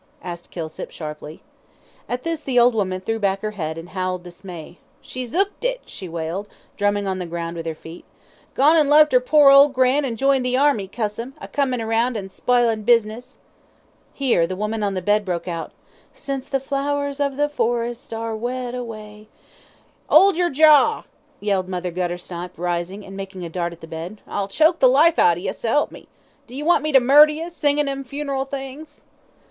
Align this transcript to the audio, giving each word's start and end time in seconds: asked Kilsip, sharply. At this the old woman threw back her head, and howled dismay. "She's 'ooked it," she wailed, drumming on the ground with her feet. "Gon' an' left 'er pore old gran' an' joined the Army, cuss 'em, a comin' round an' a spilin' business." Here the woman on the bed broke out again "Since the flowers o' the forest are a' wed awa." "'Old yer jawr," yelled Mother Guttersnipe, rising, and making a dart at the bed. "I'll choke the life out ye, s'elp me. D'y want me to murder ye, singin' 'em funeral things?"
asked 0.23 0.49
Kilsip, 0.49 0.89
sharply. 0.89 1.43
At 2.09 2.23
this 2.23 2.41
the 2.41 2.57
old 2.57 2.73
woman 2.73 3.01
threw 3.01 3.19
back 3.19 3.43
her 3.43 3.51
head, 3.51 3.77
and 3.77 3.89
howled 3.89 4.23
dismay. 4.23 4.79
"She's 4.99 5.35
'ooked 5.35 5.63
it," 5.63 5.81
she 5.85 6.09
wailed, 6.09 6.47
drumming 6.75 7.07
on 7.07 7.19
the 7.19 7.27
ground 7.27 7.55
with 7.55 7.67
her 7.67 7.75
feet. 7.75 8.03
"Gon' 8.55 8.77
an' 8.77 8.89
left 8.89 9.13
'er 9.13 9.19
pore 9.19 9.51
old 9.51 9.75
gran' 9.75 10.03
an' 10.03 10.15
joined 10.15 10.43
the 10.43 10.57
Army, 10.57 10.87
cuss 10.87 11.19
'em, 11.19 11.35
a 11.39 11.47
comin' 11.47 11.85
round 11.85 12.17
an' 12.17 12.25
a 12.25 12.29
spilin' 12.29 12.81
business." 12.83 13.41
Here 14.11 14.47
the 14.47 14.55
woman 14.55 14.81
on 14.81 14.95
the 14.95 15.03
bed 15.03 15.23
broke 15.23 15.47
out 15.47 15.67
again 15.67 15.77
"Since 16.13 16.47
the 16.47 16.59
flowers 16.59 17.19
o' 17.19 17.29
the 17.29 17.47
forest 17.47 18.11
are 18.11 18.31
a' 18.31 18.35
wed 18.35 18.73
awa." 18.73 19.25
"'Old 20.09 20.35
yer 20.35 20.49
jawr," 20.49 21.03
yelled 21.39 21.69
Mother 21.69 21.91
Guttersnipe, 21.91 22.57
rising, 22.57 23.05
and 23.05 23.15
making 23.15 23.45
a 23.45 23.49
dart 23.49 23.71
at 23.71 23.81
the 23.81 23.85
bed. 23.87 24.19
"I'll 24.25 24.47
choke 24.47 24.79
the 24.79 24.89
life 24.89 25.19
out 25.19 25.39
ye, 25.39 25.47
s'elp 25.51 25.91
me. 25.91 26.07
D'y 26.47 26.63
want 26.63 26.81
me 26.81 26.91
to 26.91 26.99
murder 26.99 27.33
ye, 27.33 27.47
singin' 27.51 27.87
'em 27.87 28.03
funeral 28.03 28.45
things?" 28.45 29.01